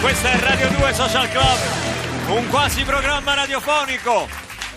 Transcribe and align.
guys! 0.00 0.10
Questa 0.20 0.32
è 0.32 0.38
Radio 0.40 0.68
2 0.76 0.92
Social 0.92 1.28
Club, 1.28 2.38
un 2.38 2.48
quasi 2.48 2.82
programma 2.84 3.32
radiofonico. 3.32 4.26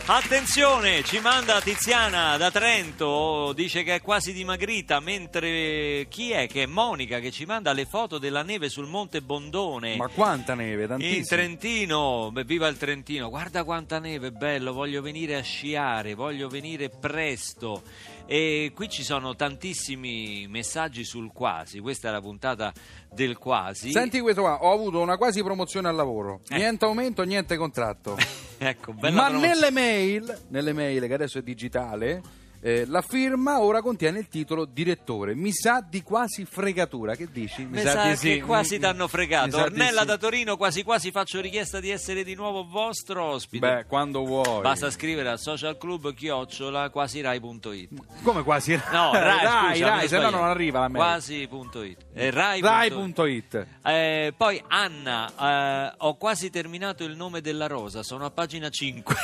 Attenzione, 0.06 1.02
ci 1.04 1.20
manda 1.20 1.62
Tiziana 1.62 2.38
da 2.38 2.52
Trento, 2.52 3.52
dice 3.54 3.84
che 3.84 3.96
è 3.96 4.02
quasi 4.02 4.34
dimagrita, 4.34 5.00
mentre 5.00 6.08
chi 6.10 6.32
è 6.32 6.48
che 6.48 6.64
è 6.64 6.66
Monica 6.66 7.20
che 7.20 7.32
ci 7.32 7.46
manda 7.46 7.72
le 7.72 7.86
foto 7.86 8.18
della 8.20 8.42
neve 8.42 8.70
sul 8.70 8.88
Monte 8.88 9.22
Bondone. 9.22 9.96
Ma 9.96 10.08
quanta 10.08 10.56
neve, 10.56 10.84
In 10.84 10.88
tantissima. 10.90 11.26
Trentino, 11.26 12.30
beh, 12.32 12.44
viva 12.44 12.68
il 12.68 12.78
Trentino, 12.78 13.30
guarda 13.30 13.64
quanta 13.64 14.00
neve, 14.00 14.32
bello, 14.32 14.72
voglio 14.74 15.02
venire 15.02 15.36
a 15.36 15.42
sciare, 15.42 16.16
voglio 16.16 16.48
venire 16.50 16.90
presto. 16.90 17.82
E 18.26 18.72
qui 18.74 18.90
ci 18.90 19.04
sono 19.04 19.36
tantissimi 19.36 20.48
messaggi 20.48 21.04
sul 21.04 21.32
quasi, 21.34 21.80
questa 21.80 22.08
è 22.08 22.12
la 22.12 22.22
puntata 22.22 22.72
del 23.12 23.38
quasi. 23.38 23.92
Senti 23.92 24.20
questo 24.22 24.42
qua, 24.42 24.64
ho 24.64 24.72
avuto 24.72 25.02
una 25.02 25.18
quasi 25.18 25.44
promozione 25.44 25.90
al 25.90 25.96
lavoro. 25.96 26.42
Eh. 26.50 26.56
Niente 26.56 26.86
aumento, 26.86 27.24
niente 27.24 27.58
contratto. 27.58 28.18
ecco, 28.58 28.94
Ma 28.94 29.28
nelle 29.28 29.72
mail, 29.72 30.46
nelle 30.50 30.74
mail 30.74 31.06
che 31.06 31.14
adesso 31.14 31.38
è 31.38 31.42
digitale, 31.42 32.22
eh, 32.66 32.86
la 32.88 33.02
firma 33.02 33.60
ora 33.60 33.82
contiene 33.82 34.20
il 34.20 34.30
titolo 34.30 34.64
direttore. 34.64 35.36
Mi 35.36 35.52
sa 35.52 35.86
di 35.86 36.02
quasi 36.02 36.46
fregatura. 36.46 37.14
Che 37.14 37.28
dici? 37.30 37.66
Mi 37.66 37.82
sa, 37.82 38.08
di 38.08 38.16
sì. 38.16 38.28
che 38.36 38.42
quasi 38.42 38.76
Mi- 38.76 38.80
t'hanno 38.80 39.04
mi 39.04 39.10
fregato. 39.10 39.52
sa 39.52 39.58
di 39.58 39.74
Ornella 39.74 40.00
sì. 40.02 40.06
da 40.08 40.18
Torino, 40.18 40.56
quasi 40.56 40.84
quasi 40.84 41.12
faccio 41.12 41.42
richiesta 41.42 41.82
di 41.82 41.90
essere 41.90 42.24
di 42.24 42.36
nuovo 42.36 42.66
vostro 42.66 43.22
ospite. 43.26 43.68
Beh, 43.68 43.86
quando 43.86 44.24
vuoi. 44.24 44.62
Basta 44.62 44.90
scrivere 44.90 45.28
al 45.28 45.40
social 45.40 45.78
club 45.78 46.14
chiocciola 46.14 46.90
quasirai.it. 46.90 47.90
Come 48.24 48.44
quasi? 48.44 48.80
No, 48.94 49.12
Rai, 49.14 49.44
Rai, 49.44 49.74
scusa, 49.76 49.88
Rai, 49.90 50.02
mi 50.04 50.08
se 50.08 50.20
no 50.20 50.30
non 50.30 50.44
arriva 50.46 50.80
la 50.80 50.88
mail. 50.88 51.04
Quasi.it. 51.04 52.06
Eh, 52.14 52.32
Rai. 52.32 52.62
Rai.it. 52.62 53.68
Eh, 53.84 54.34
poi 54.38 54.64
Anna, 54.70 55.90
eh, 55.90 55.96
ho 55.98 56.16
quasi 56.16 56.50
terminato 56.50 57.04
il 57.04 57.18
nome 57.18 57.42
della 57.42 57.68
rosa, 57.68 58.04
sono 58.04 58.24
a 58.24 58.32
pagina 58.32 58.70
5. 58.70 59.16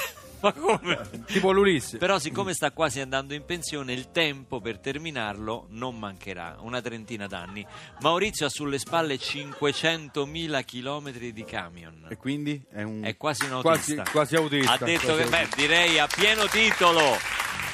Ma 0.42 0.54
come? 0.54 1.09
Tipo 1.26 1.52
l'Ulisse. 1.52 1.98
Però 1.98 2.18
siccome 2.20 2.54
sta 2.54 2.72
quasi 2.72 3.00
andando 3.02 3.34
in 3.34 3.44
pensione, 3.45 3.94
il 3.94 4.12
tempo 4.12 4.59
per 4.62 4.80
terminarlo 4.80 5.66
non 5.70 5.98
mancherà, 5.98 6.58
una 6.62 6.82
trentina 6.82 7.28
d'anni. 7.28 7.66
Maurizio 8.02 8.45
ha 8.45 8.50
sulle 8.50 8.80
spalle 8.80 9.16
500.000 9.16 10.64
chilometri 10.64 11.34
di 11.34 11.44
camion. 11.44 12.08
E 12.10 12.16
quindi 12.17 12.62
è 12.72 12.84
un 12.84 13.04
È 13.04 13.16
quasi 13.17 13.45
un 13.45 13.62
quasi, 13.62 13.92
autista. 13.94 14.12
quasi 14.12 14.36
autista. 14.36 14.72
Ha 14.73 14.78
detto 14.78 15.06
Quasi 15.08 15.23
che, 15.23 15.30
beh, 15.30 15.38
autista. 15.38 15.56
direi 15.62 16.00
a 16.00 16.08
pieno 16.08 16.45
titolo. 16.45 17.17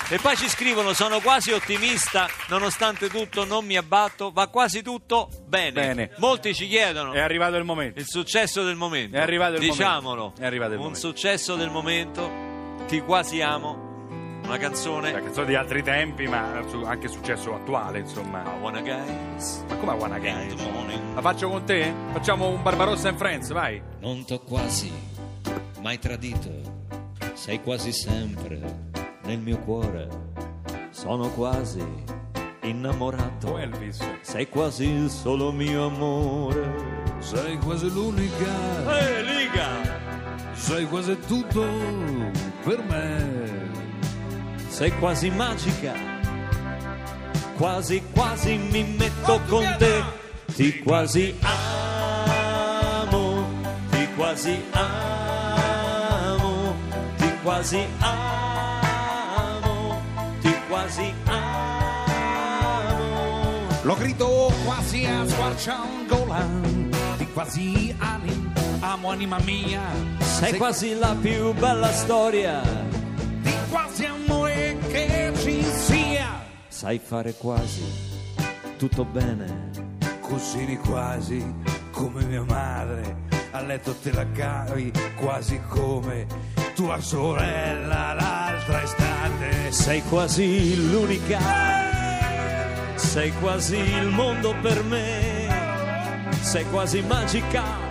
E 0.07 0.19
poi 0.19 0.35
ci 0.37 0.47
scrivono: 0.47 0.93
Sono 0.93 1.19
quasi 1.19 1.51
ottimista, 1.51 2.27
nonostante 2.49 3.09
tutto 3.09 3.43
non 3.43 3.65
mi 3.65 3.75
abbatto, 3.75 4.31
va 4.31 4.47
quasi 4.49 4.83
tutto 4.83 5.29
bene. 5.47 5.71
Bene. 5.71 6.11
Molti 6.17 6.53
ci 6.53 6.67
chiedono 6.67 7.11
È 7.13 7.19
arrivato 7.19 7.55
il 7.55 7.63
momento. 7.63 7.99
il 7.99 8.05
successo 8.07 8.63
del 8.63 8.75
momento. 8.75 9.17
È 9.17 9.19
arrivato 9.19 9.53
il 9.55 9.61
Diciamolo. 9.61 10.15
momento. 10.21 10.41
È 10.41 10.45
arrivato 10.45 10.71
il 10.73 10.77
Un 10.77 10.83
momento. 10.85 11.07
successo 11.07 11.55
del 11.55 11.71
momento. 11.71 12.44
Ti 12.87 13.01
quasi 13.01 13.41
amo. 13.41 13.83
Una 14.45 14.57
canzone. 14.57 15.11
La 15.11 15.21
canzone 15.21 15.47
di 15.47 15.55
altri 15.55 15.81
tempi, 15.81 16.27
ma 16.27 16.61
su- 16.67 16.83
anche 16.83 17.07
successo 17.07 17.55
attuale, 17.55 17.99
insomma. 17.99 18.43
I 18.43 18.59
wanna 18.61 18.81
guys. 18.81 19.63
Ma 19.67 19.75
come 19.77 19.93
Wanna 19.93 20.17
In 20.17 20.21
Guys? 20.21 20.67
La 21.15 21.21
faccio 21.21 21.49
con 21.49 21.63
te? 21.63 21.91
Facciamo 22.11 22.47
un 22.49 22.61
Barbarossa 22.61 23.09
and 23.09 23.17
Friends, 23.17 23.51
vai. 23.51 23.81
Non 24.01 24.23
t'ho 24.23 24.39
quasi 24.41 24.91
mai 25.81 25.97
tradito, 25.97 26.49
sei 27.33 27.61
quasi 27.61 27.91
sempre 27.91 28.59
nel 29.23 29.39
mio 29.39 29.57
cuore. 29.59 30.07
Sono 30.91 31.29
quasi 31.29 31.83
innamorato. 32.61 33.47
Oh, 33.53 33.57
Elvis. 33.59 33.99
Sei 34.21 34.47
quasi 34.47 34.87
il 34.89 35.09
solo 35.09 35.51
mio 35.51 35.87
amore. 35.87 36.93
Sei 37.19 37.57
quasi 37.57 37.89
l'unica, 37.91 38.45
Ehi, 38.99 39.23
Liga! 39.23 39.84
Sei 40.55 40.87
quasi 40.87 41.17
tutto 41.27 41.63
per 42.63 42.81
me. 42.83 43.43
Sei 44.67 44.91
quasi 44.97 45.29
magica, 45.29 45.93
quasi 47.55 48.01
quasi 48.11 48.57
mi 48.57 48.83
metto 48.83 49.39
con 49.47 49.63
te, 49.77 50.03
ti 50.53 50.79
quasi 50.79 51.37
amo, 51.41 53.47
ti 53.89 54.07
quasi 54.15 54.63
amo, 54.71 56.75
ti 57.17 57.31
quasi 57.41 57.87
amo, 57.99 60.01
ti 60.41 60.53
quasi 60.67 61.13
amo. 61.23 61.63
Lo 63.83 63.95
grido 63.95 64.51
quasi 64.65 65.05
a 65.05 65.25
squarciangola, 65.25 66.45
di 67.17 67.31
quasi 67.31 67.95
anim, 67.99 68.51
amo 68.85 69.09
anima 69.09 69.39
mia. 69.39 69.81
Sei 70.19 70.57
quasi 70.57 70.97
la 70.97 71.15
più 71.19 71.53
bella 71.53 71.91
storia, 71.91 72.61
di 73.41 73.53
quasi 73.69 74.05
amore 74.05 74.77
che 74.87 75.33
ci 75.37 75.63
sia. 75.63 76.43
sai 76.67 76.99
fare 76.99 77.33
quasi 77.33 77.83
tutto 78.77 79.03
bene. 79.05 79.71
Così 80.19 80.65
di 80.65 80.77
quasi 80.77 81.43
come 81.91 82.23
mia 82.25 82.43
madre, 82.43 83.23
a 83.51 83.61
letto 83.61 83.93
te 83.95 84.11
la 84.11 84.25
cavi 84.31 84.91
quasi 85.15 85.59
come 85.67 86.25
tua 86.75 86.99
sorella 86.99 88.13
l'altra 88.13 88.83
estate. 88.83 89.71
Sei 89.71 90.03
quasi 90.09 90.89
l'unica, 90.89 91.39
sei 92.95 93.31
quasi 93.39 93.77
il 93.77 94.07
mondo 94.07 94.53
per 94.61 94.83
me, 94.83 96.27
sei 96.41 96.65
quasi 96.69 97.01
magica, 97.01 97.84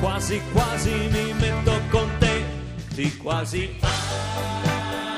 quasi 0.00 0.40
quasi 0.52 0.90
mi 1.10 1.32
metto 1.34 1.80
con 1.90 2.08
te, 2.18 2.44
ti 2.94 3.16
quasi 3.16 3.76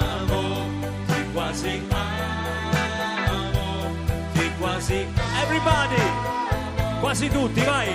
amo, 0.00 0.66
ti 1.06 1.25
quasi 1.33 1.83
amo, 1.91 3.50
ti 4.33 4.50
quasi 4.59 5.06
everybody, 5.43 6.03
quasi 7.00 7.28
tutti, 7.28 7.61
vai! 7.61 7.89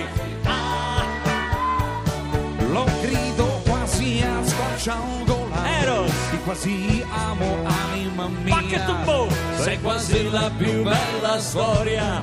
Lo 2.70 2.84
grido 3.00 3.62
quasi 3.64 4.22
a 4.22 4.44
squarciangola, 4.44 5.80
Eros! 5.80 6.10
di 6.30 6.38
quasi 6.38 7.04
amo 7.08 7.56
anima 7.90 8.28
mia. 8.28 8.56
Pacchetumbo! 8.56 9.28
Sei 9.58 9.80
quasi 9.80 10.30
la 10.30 10.50
più 10.56 10.82
bella 10.82 11.38
storia 11.38 12.22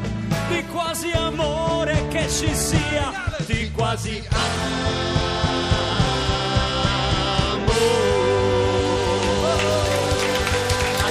di 0.50 0.66
quasi 0.68 1.12
amore 1.12 2.08
che 2.10 2.28
ci 2.28 2.54
sia, 2.54 3.31
di 3.52 3.72
quasi 3.72 4.24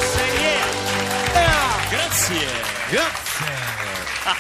say 0.00 0.30
yeah. 0.40 0.64
Grazie. 1.90 2.48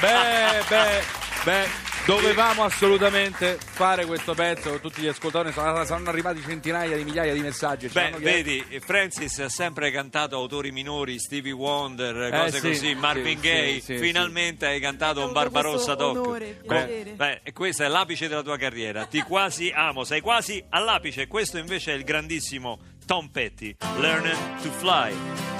Beh, 0.00 0.62
beh, 0.70 1.02
beh, 1.44 1.66
dovevamo 2.06 2.64
assolutamente 2.64 3.58
fare 3.60 4.04
questo 4.04 4.34
pezzo 4.34 4.70
con 4.70 4.80
tutti 4.80 5.02
gli 5.02 5.06
ascoltatori. 5.06 5.52
Saranno 5.52 6.08
arrivati 6.08 6.42
centinaia 6.42 6.96
di 6.96 7.04
migliaia 7.04 7.32
di 7.32 7.40
messaggi. 7.40 7.88
ci 7.88 7.92
Beh, 7.94 8.14
vedi, 8.18 8.64
Francis 8.80 9.38
ha 9.38 9.48
sempre 9.48 9.90
cantato 9.90 10.36
autori 10.36 10.70
minori, 10.72 11.18
Stevie 11.18 11.52
Wonder, 11.52 12.22
Eh, 12.22 12.30
cose 12.30 12.60
sì, 12.60 12.68
così, 12.68 12.94
Marvin 12.94 13.40
sì, 13.40 13.48
Gaye. 13.48 13.72
sì, 13.80 13.80
sì, 13.80 13.98
Finalmente 13.98 14.66
hai 14.66 14.80
cantato 14.80 15.24
un 15.24 15.32
Barbarossa 15.32 15.94
Doc. 15.94 16.16
onore, 16.16 16.60
Beh, 16.64 17.12
beh, 17.14 17.40
e 17.44 17.52
questo 17.52 17.84
è 17.84 17.88
l'apice 17.88 18.28
della 18.28 18.42
tua 18.42 18.56
carriera. 18.56 19.04
Ti 19.06 19.22
quasi 19.22 19.70
amo, 19.74 20.04
sei 20.04 20.20
quasi 20.20 20.62
all'apice. 20.70 21.26
Questo 21.26 21.58
invece 21.58 21.92
è 21.92 21.96
il 21.96 22.04
grandissimo 22.04 22.78
Tom 23.06 23.28
Petty, 23.28 23.74
Learning 23.98 24.60
to 24.62 24.70
Fly. 24.70 25.59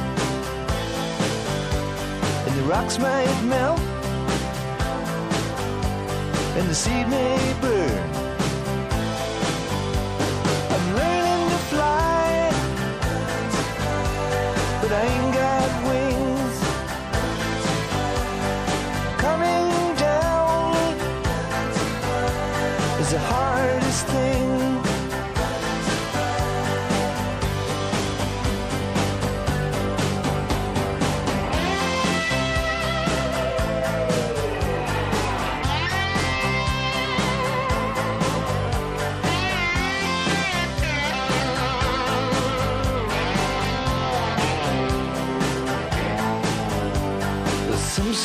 rocks 2.71 2.97
might 2.99 3.41
melt, 3.43 3.81
and 6.57 6.69
the 6.69 6.73
seed 6.73 7.05
may 7.09 7.53
burn. 7.59 8.20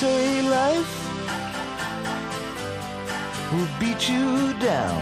Say 0.00 0.42
life 0.42 0.94
will 3.50 3.68
beat 3.80 4.10
you 4.10 4.52
down, 4.60 5.00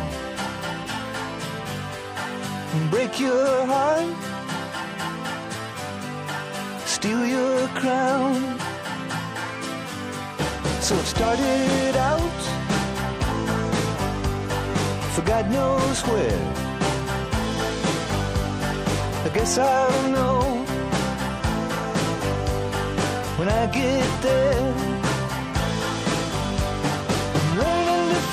and 2.75 2.91
break 2.93 3.19
your 3.19 3.67
heart, 3.67 4.15
steal 6.87 7.27
your 7.27 7.67
crown. 7.81 8.39
So 10.81 10.95
it 10.95 11.07
started 11.07 11.97
out 12.13 12.41
for 15.15 15.23
God 15.23 15.51
knows 15.51 15.99
where. 16.11 16.45
I 19.27 19.29
guess 19.35 19.59
I'll 19.59 20.09
know 20.17 20.41
when 23.39 23.49
I 23.49 23.67
get 23.67 24.23
there. 24.23 24.84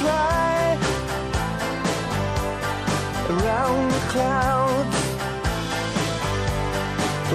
Fly 0.01 0.77
around 3.33 3.91
the 3.95 4.03
clouds. 4.13 4.97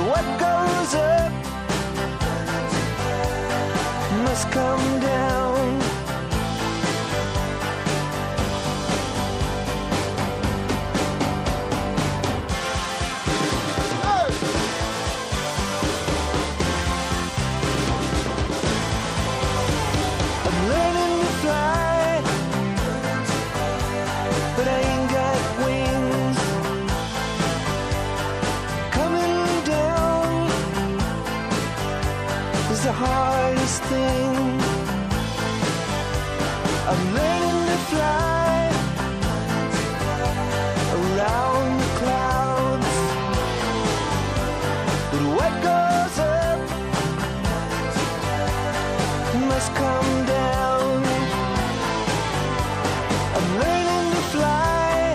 What 0.09 0.27
goes 0.45 0.93
up 0.95 1.33
must 4.25 4.51
come 4.51 5.01
down. 5.01 5.26
The 32.87 32.93
hardest 32.93 33.83
thing. 33.91 34.37
I'm 36.91 37.03
learning 37.19 37.59
to 37.71 37.79
fly 37.91 38.59
around 40.97 41.71
the 41.83 41.91
clouds, 42.01 42.93
but 45.11 45.23
what 45.37 45.53
goes 45.69 46.17
up 46.39 46.61
must 49.51 49.71
come 49.83 50.13
down. 50.39 50.97
I'm 53.37 53.49
learning 53.63 54.07
to 54.15 54.23
fly. 54.35 55.15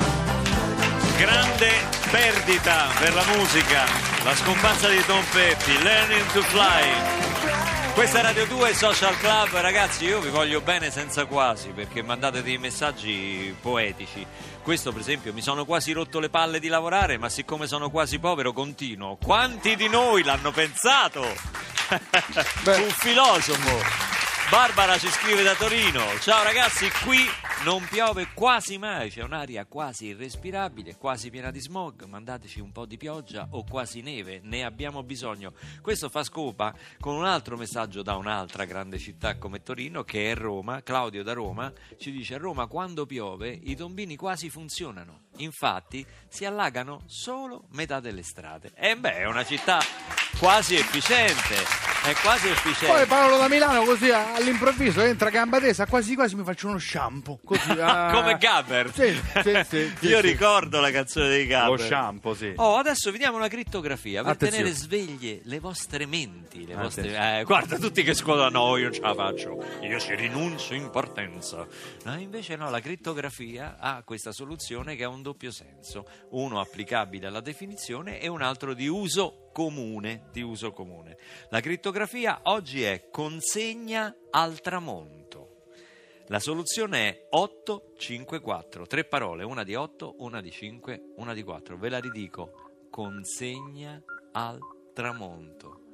Grande 1.22 1.74
perdita 2.12 2.80
per 3.00 3.14
la 3.14 3.24
musica, 3.34 3.84
la 4.26 4.36
scomparsa 4.36 4.90
di 4.90 5.02
Tom 5.06 5.24
Petty, 5.32 5.82
Learning 5.84 6.26
to 6.34 6.42
Fly. 6.42 7.41
Questa 7.94 8.20
è 8.20 8.22
Radio 8.22 8.46
2 8.46 8.74
Social 8.74 9.18
Club, 9.18 9.58
ragazzi 9.58 10.06
io 10.06 10.22
vi 10.22 10.30
voglio 10.30 10.62
bene 10.62 10.90
senza 10.90 11.26
quasi 11.26 11.70
perché 11.70 12.02
mandate 12.02 12.42
dei 12.42 12.58
messaggi 12.58 13.54
poetici. 13.62 14.26
Questo 14.64 14.92
per 14.92 15.02
esempio 15.02 15.34
mi 15.34 15.42
sono 15.42 15.66
quasi 15.66 15.92
rotto 15.92 16.20
le 16.20 16.30
palle 16.30 16.60
di 16.60 16.70
lavorare 16.70 17.18
ma 17.18 17.28
siccome 17.28 17.68
sono 17.68 17.90
quasi 17.90 18.18
povero 18.18 18.54
continuo. 18.54 19.18
Quanti 19.22 19.76
di 19.76 19.90
noi 19.90 20.24
l'hanno 20.24 20.52
pensato? 20.52 21.22
Un 22.66 22.90
filosofo. 22.98 24.11
Barbara 24.52 24.98
ci 24.98 25.08
scrive 25.08 25.44
da 25.44 25.56
Torino. 25.56 26.02
Ciao 26.20 26.44
ragazzi, 26.44 26.86
qui 27.06 27.20
non 27.64 27.88
piove 27.90 28.28
quasi 28.34 28.78
mai, 28.78 29.10
c'è 29.10 29.24
un'aria 29.24 29.66
quasi 29.66 30.08
irrespirabile, 30.08 30.98
quasi 30.98 31.30
piena 31.30 31.52
di 31.52 31.62
smog. 31.62 32.04
Mandateci 32.04 32.60
un 32.60 32.74
po' 32.74 32.86
di 32.86 32.98
pioggia 32.98 33.48
o 33.52 33.64
quasi 33.64 34.02
neve, 34.02 34.42
ne 34.44 34.66
abbiamo 34.66 35.04
bisogno. 35.04 35.54
Questo 35.82 36.10
fa 36.10 36.26
scopa 36.26 36.76
con 37.00 37.16
un 37.16 37.24
altro 37.24 37.56
messaggio 37.56 38.02
da 38.02 38.18
un'altra 38.18 38.66
grande 38.66 38.98
città 38.98 39.38
come 39.38 39.64
Torino, 39.64 40.04
che 40.04 40.32
è 40.32 40.36
Roma. 40.36 40.84
Claudio 40.84 41.24
da 41.24 41.32
Roma 41.32 41.72
ci 41.98 42.12
dice: 42.12 42.36
A 42.36 42.38
Roma 42.38 42.68
quando 42.68 43.06
piove 43.06 43.58
i 43.64 43.74
tombini 43.78 44.18
quasi 44.18 44.50
funzionano. 44.50 45.30
Infatti 45.38 46.06
si 46.28 46.46
allagano 46.46 47.04
solo 47.08 47.66
metà 47.72 48.00
delle 48.00 48.24
strade. 48.24 48.72
E 48.76 48.96
beh, 48.96 49.18
è 49.18 49.26
una 49.26 49.44
città 49.46 49.80
quasi 50.38 50.76
efficiente. 50.76 51.90
È 52.04 52.16
quasi 52.16 52.48
efficiente. 52.48 52.96
Poi 52.96 53.06
Paolo 53.06 53.38
da 53.38 53.48
Milano 53.48 53.84
così 53.84 54.10
all'improvviso 54.10 55.02
entra 55.02 55.30
gamba 55.30 55.60
tesa, 55.60 55.86
quasi 55.86 56.16
quasi 56.16 56.36
mi 56.36 56.44
faccio 56.44 56.68
uno 56.68 56.80
shampoo. 56.80 57.40
Così, 57.44 57.70
ah. 57.80 58.12
Come 58.12 58.38
Gabber. 58.40 58.92
Sì, 58.92 59.14
sì, 59.44 59.64
sì, 59.68 59.94
sì, 60.00 60.08
Io 60.08 60.20
sì. 60.20 60.28
ricordo 60.28 60.80
la 60.80 60.90
canzone 60.90 61.28
dei 61.30 61.46
Gabber. 61.46 61.80
Lo 61.80 61.86
shampoo, 61.86 62.34
sì. 62.34 62.54
Oh, 62.56 62.78
adesso 62.78 63.12
vediamo 63.12 63.38
una 63.38 63.48
crittografia 63.50 64.24
per 64.24 64.32
Attenzione. 64.32 64.64
tenere 64.64 64.76
sveglie 64.76 65.42
le 65.44 65.60
vostre 65.60 66.08
menti. 66.08 66.66
Le 66.66 66.74
vostre... 66.76 67.40
Eh, 67.40 67.44
guarda, 67.44 67.78
tutti 67.78 68.02
che 68.02 68.16
scuola, 68.16 68.50
no, 68.50 68.78
io 68.78 68.86
non 68.86 68.94
ce 68.94 69.02
la 69.02 69.14
faccio. 69.14 69.64
Io 69.82 70.00
ci 70.00 70.16
rinuncio 70.16 70.74
in 70.74 70.90
partenza. 70.90 71.68
No, 72.04 72.20
invece 72.20 72.56
no, 72.56 72.72
la 72.72 72.80
crittografia 72.80 73.78
ha 73.80 74.02
questa 74.04 74.32
soluzione 74.32 74.96
che 74.96 75.04
ha 75.04 75.10
un 75.10 75.21
doppio 75.22 75.52
senso. 75.52 76.06
Uno 76.30 76.60
applicabile 76.60 77.28
alla 77.28 77.42
definizione 77.42 78.20
e 78.20 78.28
un 78.28 78.42
altro 78.42 78.74
di 78.74 78.88
uso 78.88 79.50
comune. 79.52 80.28
Di 80.32 80.42
uso 80.42 80.72
comune. 80.72 81.18
La 81.50 81.60
crittografia 81.60 82.42
oggi 82.44 82.84
è 82.84 83.10
consegna 83.10 84.16
al 84.30 84.62
tramonto. 84.62 85.66
La 86.28 86.40
soluzione 86.40 87.10
è 87.10 87.28
854, 87.32 88.88
tre 88.88 89.04
parole, 89.04 89.44
una 89.44 89.64
di 89.64 89.76
8, 89.76 90.16
una 90.20 90.40
di 90.40 90.50
5, 90.50 91.14
una 91.18 91.34
di 91.34 91.44
4. 91.44 91.78
Ve 91.78 91.90
la 91.90 92.00
ridico, 92.00 92.88
consegna 92.90 94.02
al 94.32 94.58
tramonto. 94.94 95.91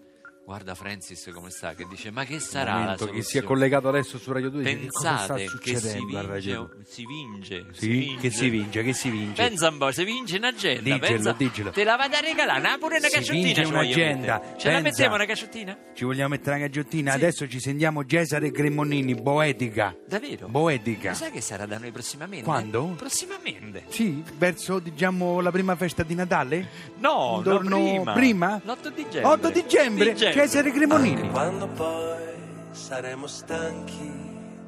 Guarda 0.47 0.75
Francis 0.75 1.29
come 1.33 1.49
sta, 1.49 1.73
che 1.73 1.85
dice 1.89 2.09
ma 2.09 2.23
che 2.23 2.39
sarà 2.39 2.71
la 2.71 2.79
Momento, 2.79 2.97
soluzione? 2.99 3.21
chi 3.21 3.27
si 3.29 3.37
è 3.37 3.43
collegato 3.43 3.89
adesso 3.89 4.17
su 4.17 4.31
Radio 4.31 4.49
2 4.49 4.63
dice, 4.63 4.75
che 4.77 4.79
Pensate 4.85 5.33
che 5.33 5.41
si 5.41 5.47
succedendo 5.49 6.19
a 6.19 6.23
vince, 6.23 6.53
2? 6.55 6.67
si 6.85 7.05
vince, 7.05 7.65
Sì, 7.73 8.17
che 8.17 8.29
si 8.29 8.49
vince, 8.49 8.81
che 8.81 8.93
si 8.93 9.09
vince. 9.09 9.43
Pensa 9.45 9.67
un 9.67 9.77
po', 9.77 9.91
si 9.91 10.05
vince 10.05 10.37
un'agenda. 10.37 10.81
Diglielo, 10.83 10.99
pensa, 11.05 11.31
diglielo. 11.33 11.71
Te 11.71 11.83
la 11.83 11.97
vado 11.97 12.15
a 12.15 12.19
regalare, 12.21 12.61
no, 12.61 12.77
pure 12.77 12.95
una 12.97 13.07
Si 13.09 13.13
cacciottina 13.15 13.43
vince 13.43 13.65
ci 13.65 13.71
un'agenda. 13.73 14.39
Ce 14.39 14.45
la 14.47 14.55
pensa. 14.75 14.79
mettiamo 14.79 15.15
una 15.15 15.25
cacciottina? 15.25 15.77
Ci 15.93 16.05
vogliamo 16.05 16.29
mettere 16.29 16.55
una 16.55 16.65
cagiottina, 16.65 17.11
adesso 17.11 17.45
ci 17.49 17.59
sentiamo 17.59 18.05
Cesare 18.05 18.49
Cremonini, 18.49 19.15
Boetica. 19.15 19.97
Davvero? 20.07 20.47
Boetica. 20.47 21.09
Ma 21.09 21.15
sai 21.15 21.31
che 21.31 21.41
sarà 21.41 21.65
da 21.65 21.77
noi 21.77 21.91
prossimamente? 21.91 22.45
Quando? 22.45 22.93
Prossimamente. 22.95 23.83
Sì, 23.89 24.23
verso 24.37 24.79
diciamo 24.79 25.41
la 25.41 25.51
prima 25.51 25.75
festa 25.75 26.03
di 26.03 26.15
Natale? 26.15 26.69
No, 26.99 27.31
no, 27.31 27.37
Intorno- 27.39 27.77
prima. 27.79 28.13
prima? 28.13 28.61
L'8 28.63 28.87
dicembre. 28.95 29.23
8 29.25 29.49
dicembre, 29.49 30.15
Cesare 30.37 30.71
Cremonini. 30.71 31.31
Quando 31.31 31.67
poi 31.67 32.21
saremo 32.69 33.25
stanchi, 33.25 34.13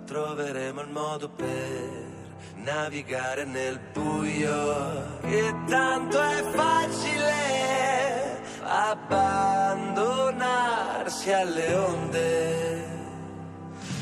troveremo 0.03 0.81
il 0.81 0.89
modo 0.89 1.29
per 1.29 2.07
navigare 2.55 3.45
nel 3.45 3.79
buio. 3.93 5.21
E 5.21 5.53
tanto 5.67 6.19
è 6.19 6.41
facile 6.55 8.41
abbandonarsi 8.63 11.31
alle 11.31 11.75
onde 11.75 12.87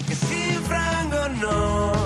che 0.05 0.13
si 0.13 0.53
infrangono 0.53 1.96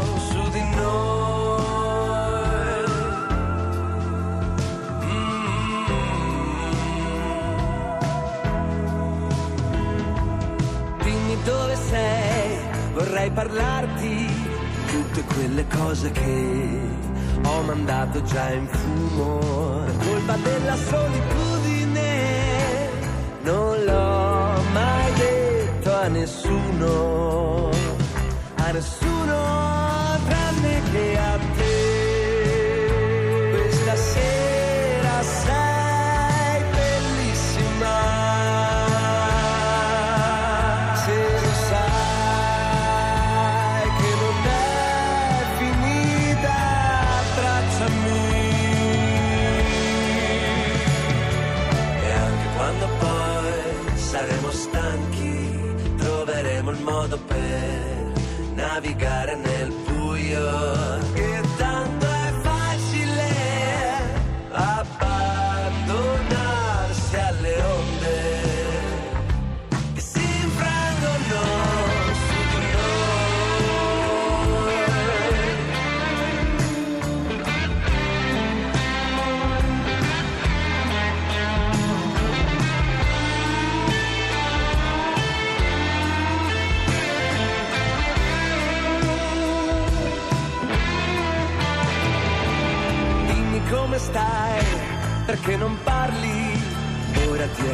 vorrei 13.31 13.33
parlarti 13.33 14.27
tutte 14.87 15.23
quelle 15.33 15.65
cose 15.67 16.11
che 16.11 16.79
ho 17.43 17.61
mandato 17.63 18.21
già 18.23 18.49
in 18.51 18.67
fumo. 18.67 19.39
Colpa 19.97 20.35
della 20.43 20.75
solitudine, 20.75 22.09
non 23.43 23.83
l'ho 23.83 24.61
mai 24.73 25.13
detto 25.13 25.93
a 25.93 26.07
nessuno, 26.07 27.20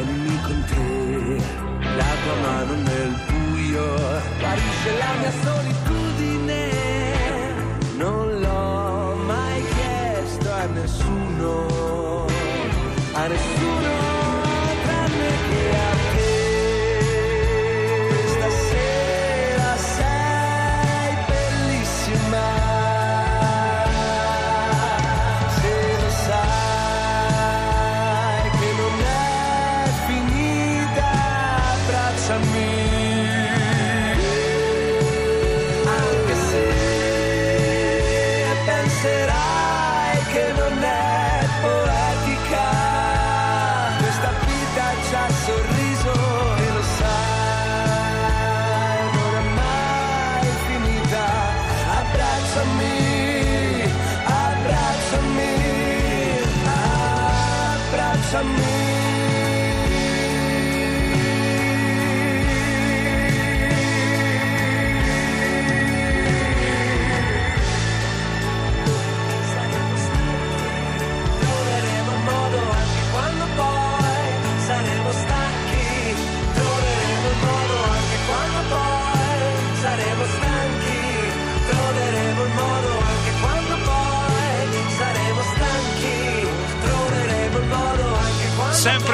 Tienimi 0.08 0.40
con 0.40 0.64
te, 0.64 1.36
la 1.96 2.10
tua 2.22 2.34
mano 2.40 2.74
nel 2.76 3.14
buio, 3.26 3.84
guarisce 4.40 4.96
la 4.98 5.12
mia 5.20 5.32
solitudine. 5.42 6.77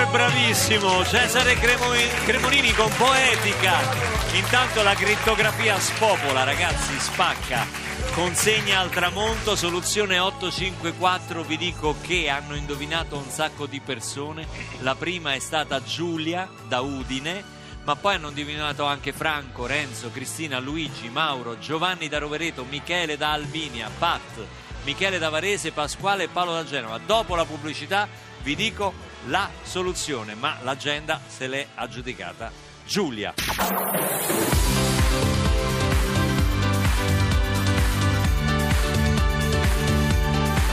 Sempre 0.05 0.19
bravissimo 0.19 1.03
Cesare 1.07 1.55
Cremo- 1.55 1.89
Cremonini 2.27 2.73
con 2.73 2.91
poetica. 2.95 3.81
Intanto 4.35 4.83
la 4.83 4.95
crittografia 4.95 5.79
spopola, 5.79 6.45
ragazzi, 6.45 6.99
spacca. 6.99 7.67
Consegna 8.13 8.81
al 8.81 8.91
tramonto, 8.91 9.57
soluzione 9.57 10.19
854, 10.19 11.43
vi 11.43 11.57
dico 11.57 11.97
che 12.03 12.29
hanno 12.29 12.55
indovinato 12.55 13.17
un 13.17 13.31
sacco 13.31 13.65
di 13.65 13.81
persone. 13.81 14.47
La 14.81 14.95
prima 14.95 15.33
è 15.33 15.39
stata 15.39 15.83
Giulia 15.83 16.51
da 16.69 16.81
Udine, 16.81 17.43
ma 17.85 17.97
poi 17.97 18.17
hanno 18.17 18.29
indovinato 18.29 18.85
anche 18.85 19.15
Franco, 19.15 19.65
Renzo, 19.65 20.11
Cristina, 20.11 20.59
Luigi, 20.59 21.09
Mauro, 21.09 21.59
Giovanni 21.59 22.09
da 22.09 22.19
Rovereto, 22.19 22.67
Michele 22.69 23.17
da 23.17 23.33
Albinia, 23.33 23.89
Pat, 23.97 24.45
Michele 24.85 25.19
da 25.19 25.31
Varese, 25.31 25.73
Pasquale 25.73 26.25
e 26.25 26.29
Paolo 26.29 26.53
da 26.53 26.65
Genova. 26.65 26.99
Dopo 26.99 27.35
la 27.35 27.47
pubblicità 27.47 28.07
vi 28.43 28.55
dico 28.55 29.04
la 29.27 29.51
soluzione, 29.63 30.35
ma 30.35 30.59
l'agenda 30.63 31.21
se 31.27 31.47
l'è 31.47 31.67
aggiudicata 31.75 32.51
Giulia. 32.87 33.35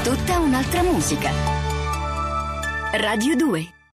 Tutta 0.03 0.39
un'altra 0.39 0.83
musica. 0.83 1.31
Radio 2.93 3.35
2 3.35 3.73